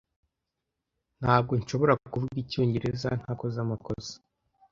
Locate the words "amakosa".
3.65-4.13